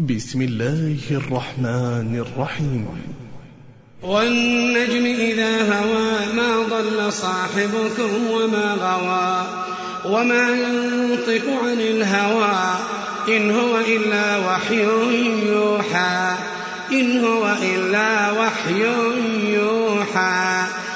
بسم 0.00 0.42
الله 0.42 0.98
الرحمن 1.10 2.24
الرحيم. 2.26 2.88
والنجم 4.02 5.04
إذا 5.04 5.78
هوى 5.78 6.32
ما 6.36 6.62
ضل 6.70 7.12
صاحبكم 7.12 8.30
وما 8.30 8.74
غوى 8.74 9.46
وما 10.14 10.50
ينطق 10.50 11.64
عن 11.64 11.80
الهوى. 11.80 12.74
إن 13.36 13.50
هو 13.50 13.78
إلا 13.78 14.38
وحي 14.38 14.84
يوحى. 15.46 16.34
إن 16.92 17.24
هو 17.24 17.56
إلا 17.62 18.30
وحي 18.30 18.84
يوحى. 19.54 20.64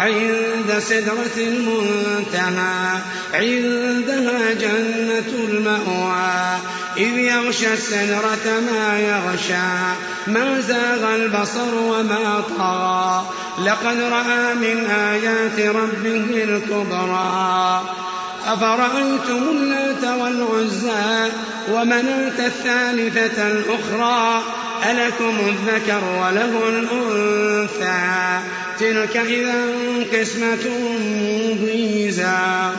عند 0.00 0.78
سدرة 0.78 1.36
المنتهى 1.36 2.98
عندها 3.34 4.52
جنة 4.52 5.32
المأوى. 5.48 6.58
إذ 6.96 7.18
يغشى 7.18 7.74
السدرة 7.74 8.60
ما 8.72 9.00
يغشى 9.00 9.96
ما 10.26 10.60
زاغ 10.60 11.14
البصر 11.14 11.74
وما 11.74 12.42
طغى. 12.58 13.24
لقد 13.66 14.00
رأى 14.00 14.54
من 14.54 14.86
آيات 14.90 15.60
ربه 15.76 16.44
الكبرى. 16.44 17.82
أفرأيتم 18.46 19.48
اللات 19.50 20.04
والعزى 20.04 21.30
ومناة 21.72 22.46
الثالثة 22.46 23.48
الأخرى؟ 23.48 24.42
ألكم 24.90 25.34
الذكر 25.48 26.04
وله 26.04 26.68
الأنثى. 26.68 28.40
تلك 28.80 29.16
إذا 29.16 29.64
قسمة 30.12 30.70
ضيزى. 31.66 32.70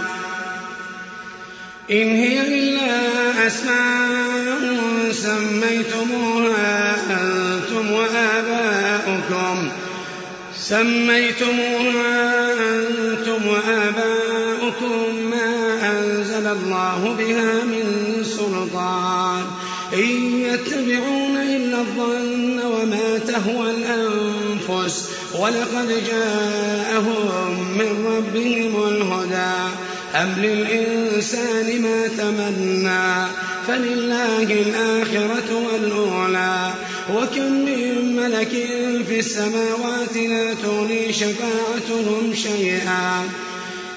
إن 1.91 2.16
هي 2.16 2.41
إلا 2.47 3.47
أسماء 3.47 5.11
سميتموها 5.11 6.95
أنتم 7.09 7.91
وآباؤكم. 7.91 9.69
سميتموها 10.57 12.22
أنتم 12.53 13.47
وآباؤكم 13.47 15.16
ما 15.31 15.49
أنزل 15.91 16.47
الله 16.47 17.16
بها 17.19 17.53
من 17.63 17.81
سلطان 18.42 19.44
إن 19.94 20.42
يتبعون 20.42 21.38
إلا 21.38 21.80
الظن 21.80 22.59
وما 22.59 23.17
تهوى 23.17 23.72
الأنفس 23.72 25.09
ولقد 25.39 26.03
جاءهم 26.11 27.78
من 27.78 28.06
ربهم 28.06 28.88
الهدى. 28.88 29.75
أم 30.16 30.36
للإنسان 30.38 31.81
ما 31.81 32.08
تمنى؟ 32.08 33.28
فلله 33.67 34.44
الآخرة 34.44 35.67
والأولى. 35.72 36.73
وكم 37.16 37.52
من 37.52 38.16
ملك 38.16 38.50
في 39.08 39.19
السماوات 39.19 40.17
لا 40.17 40.53
تغني 40.53 41.14
شفاعتهم 41.14 42.34
شيئا. 42.36 43.23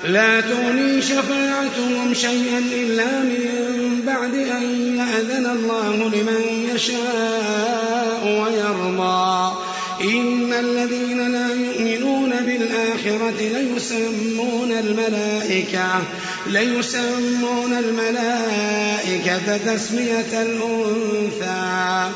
لا 0.05 0.41
تغني 0.41 1.03
شفاعتهم 1.03 2.15
شيئا 2.15 2.59
إلا 2.59 3.05
من 3.05 4.03
بعد 4.07 4.35
أن 4.35 4.97
يأذن 4.97 5.47
الله 5.47 5.97
لمن 5.97 6.71
يشاء 6.75 8.23
ويرضى. 8.25 9.57
إن 10.01 10.53
الذين 10.53 11.33
لا 11.33 11.49
يؤمنون 11.55 12.31
بالآخرة 12.31 13.41
ليسمون 13.41 14.73
الملائكة 14.73 16.03
ليسمون 16.47 17.73
الملائكة 17.73 19.57
تسمية 19.57 20.43
الأنثى. 20.43 22.11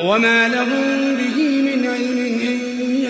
وما 0.00 0.48
لهم 0.48 1.16
به 1.16 1.36
من 1.62 1.86
علم 1.86 2.18
إن 2.40 2.63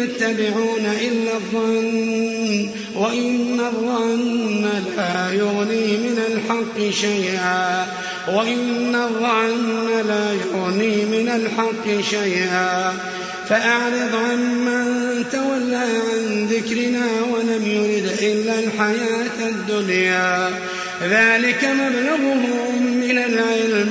يتبعون 0.05 0.87
إلا 1.01 1.33
الظن 1.35 2.69
وإن 2.95 3.61
الظن 3.61 4.69
لا 4.97 5.33
يغني 5.33 5.97
من 5.97 6.23
الحق 6.29 6.91
شيئا 6.91 7.87
وإن 8.29 8.95
الظن 8.95 9.89
لا 10.09 10.33
يغني 10.33 11.05
من 11.05 11.29
الحق 11.29 12.01
شيئا. 12.11 12.93
فأعرض 13.49 14.15
عمن 14.15 15.25
تولى 15.33 15.77
عن 15.77 16.49
ذكرنا 16.51 17.07
ولم 17.33 17.63
يرد 17.67 18.13
إلا 18.23 18.59
الحياة 18.59 19.49
الدنيا. 19.49 20.51
ذلك 21.03 21.65
مبلغهم 21.65 22.83
من 23.01 23.19
العلم 23.19 23.91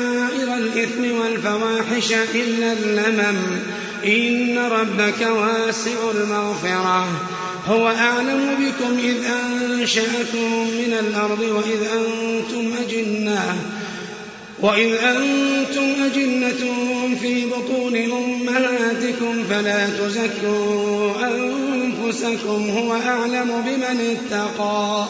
الإثم 0.75 1.19
والفواحش 1.19 2.13
إلا 2.35 2.73
اللمم 2.73 3.37
إن 4.05 4.57
ربك 4.57 5.21
واسع 5.21 6.11
المغفرة. 6.15 7.07
هو 7.67 7.87
أعلم 7.87 8.55
بكم 8.59 8.97
إذ 9.03 9.15
أنشأكم 9.25 10.67
من 10.67 10.93
الأرض 10.99 11.39
وإذ 11.41 11.83
أنتم 11.93 12.73
أجنة. 12.83 13.55
وإذ 14.59 14.93
أنتم 14.93 16.03
أجنة 16.05 16.73
في 17.21 17.45
بطون 17.45 17.95
أمهاتكم 17.95 19.43
فلا 19.49 19.87
تزكوا 19.87 21.13
أنفسكم. 21.27 22.69
هو 22.69 22.93
أعلم 22.93 23.63
بمن 23.65 24.17
اتقى. 24.17 25.05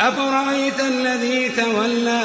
أفرأيت 0.00 0.80
الذي 0.80 1.48
تولى 1.48 2.24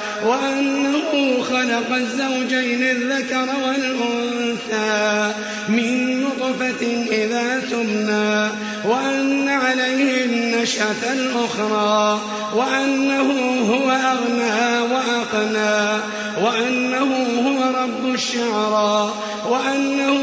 وأنه 0.25 1.43
خلق 1.43 1.95
الزوجين 1.95 2.83
الذكر 2.83 3.47
والأنثى 3.65 5.33
من 5.69 6.21
نطفة 6.21 7.05
إذا 7.11 7.59
تمنى 7.71 8.49
وأن 8.85 9.49
عليه 9.49 10.25
النشأة 10.25 11.13
الأخرى 11.13 12.21
وأنه 12.55 13.31
هو 13.69 13.91
أغنى 13.91 14.93
وأقنى 14.93 16.01
وأنه 16.41 17.15
هو 17.47 17.83
رب 17.83 18.13
الشعرى 18.13 19.13
وأنه 19.49 20.19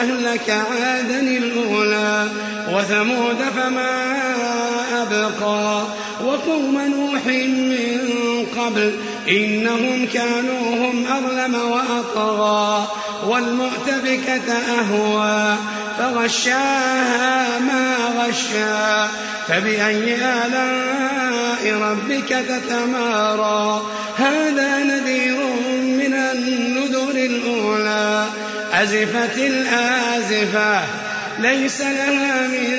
أهلك 0.00 0.50
عادا 0.50 1.20
وثمود 2.72 3.36
فما 3.56 4.16
أبقى. 5.02 5.82
وقوم 6.24 6.80
نوح 6.80 7.26
من 7.26 8.00
قبل 8.58 8.92
إنهم 9.28 10.06
كانوا 10.14 10.90
هم 10.90 11.06
أظلم 11.06 11.54
وأطغى. 11.54 12.88
والمؤتفكة 13.26 14.52
أهوى. 14.52 15.56
فغشاها 15.98 17.58
ما 17.58 17.94
غشا. 18.18 19.08
فبأي 19.48 20.14
آلاء 20.14 21.78
ربك 21.82 22.44
تتمارى. 22.48 23.82
هذا 24.16 24.78
نذير 24.78 25.36
من 25.82 26.14
النذر 26.14 27.10
الأولى. 27.10 28.26
أزفت 28.72 29.38
الآزفة. 29.38 31.09
ليس 31.42 31.80
لها 31.80 32.48
من 32.48 32.76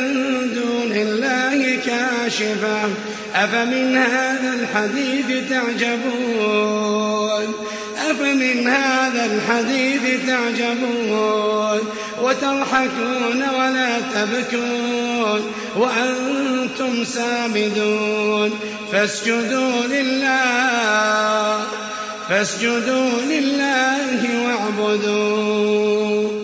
دون 0.55 0.91
الله 0.91 1.77
كاشفة. 1.85 2.89
أفمن 3.35 3.97
هذا 3.97 4.53
الحديث 4.53 5.49
تعجبون؟ 5.49 7.53
أفمن 8.09 8.67
هذا 8.67 9.25
الحديث 9.25 10.01
تعجبون؟ 10.27 11.79
وتضحكون 12.21 13.43
ولا 13.59 13.97
تبكون؟ 14.13 15.41
وأنتم 15.77 17.03
سامدون. 17.03 18.59
فاسجدوا 18.91 19.83
لله 19.89 21.61
فاسجدوا 22.29 23.11
لله 23.29 24.45
واعبدوا 24.45 26.40